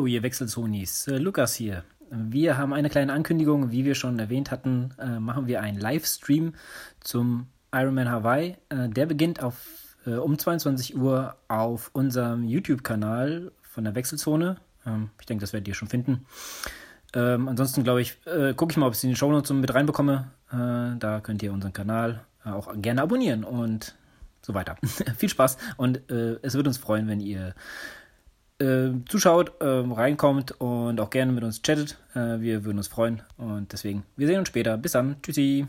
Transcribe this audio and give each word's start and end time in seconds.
ihr 0.00 0.22
Wechselzonis. 0.22 1.06
Äh, 1.06 1.18
Lukas 1.18 1.54
hier. 1.54 1.84
Wir 2.10 2.56
haben 2.56 2.72
eine 2.72 2.88
kleine 2.88 3.12
Ankündigung. 3.12 3.70
Wie 3.70 3.84
wir 3.84 3.94
schon 3.94 4.18
erwähnt 4.18 4.50
hatten, 4.50 4.94
äh, 4.98 5.18
machen 5.18 5.46
wir 5.46 5.60
einen 5.60 5.78
Livestream 5.78 6.54
zum 7.00 7.46
Ironman 7.74 8.10
Hawaii. 8.10 8.56
Äh, 8.70 8.88
der 8.88 9.06
beginnt 9.06 9.42
auf, 9.42 9.56
um 10.04 10.38
22 10.38 10.96
Uhr 10.96 11.36
auf 11.46 11.90
unserem 11.92 12.44
YouTube-Kanal 12.44 13.52
von 13.62 13.84
der 13.84 13.94
Wechselzone. 13.94 14.56
Ähm, 14.86 15.10
ich 15.20 15.26
denke, 15.26 15.42
das 15.42 15.52
werdet 15.52 15.68
ihr 15.68 15.74
schon 15.74 15.88
finden. 15.88 16.26
Ähm, 17.14 17.46
ansonsten 17.46 17.84
glaube 17.84 18.00
ich, 18.00 18.16
gucke 18.56 18.72
ich 18.72 18.76
mal, 18.78 18.86
ob 18.86 18.94
ich 18.94 18.98
es 18.98 19.04
in 19.04 19.10
den 19.10 19.16
Shownotes 19.16 19.52
mit 19.52 19.72
reinbekomme. 19.74 20.30
Da 20.50 21.20
könnt 21.22 21.42
ihr 21.42 21.52
unseren 21.52 21.72
Kanal 21.72 22.24
auch 22.44 22.72
gerne 22.76 23.02
abonnieren 23.02 23.44
und 23.44 23.94
so 24.40 24.54
weiter. 24.54 24.76
Viel 25.16 25.28
Spaß 25.28 25.58
und 25.76 26.10
es 26.10 26.54
wird 26.54 26.66
uns 26.66 26.78
freuen, 26.78 27.08
wenn 27.08 27.20
ihr 27.20 27.54
äh, 28.62 28.92
zuschaut, 29.08 29.52
äh, 29.60 29.66
reinkommt 29.66 30.52
und 30.60 31.00
auch 31.00 31.10
gerne 31.10 31.32
mit 31.32 31.44
uns 31.44 31.62
chattet. 31.62 31.98
Äh, 32.14 32.40
wir 32.40 32.64
würden 32.64 32.78
uns 32.78 32.88
freuen. 32.88 33.22
Und 33.36 33.72
deswegen, 33.72 34.04
wir 34.16 34.26
sehen 34.26 34.38
uns 34.38 34.48
später. 34.48 34.78
Bis 34.78 34.92
dann. 34.92 35.16
Tschüssi. 35.22 35.66